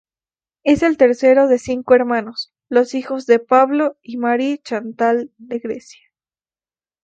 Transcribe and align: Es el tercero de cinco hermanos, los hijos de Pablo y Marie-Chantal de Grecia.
Es 0.63 0.81
el 0.81 0.97
tercero 0.97 1.47
de 1.47 1.59
cinco 1.59 1.93
hermanos, 1.93 2.51
los 2.69 2.95
hijos 2.95 3.27
de 3.27 3.37
Pablo 3.37 3.99
y 4.01 4.17
Marie-Chantal 4.17 5.29
de 5.37 5.59
Grecia. 5.59 6.01